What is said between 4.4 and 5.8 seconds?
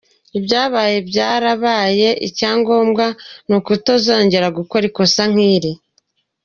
gukora ikosa nk’iri.